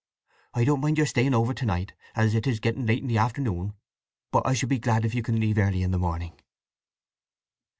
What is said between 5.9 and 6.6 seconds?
the morning."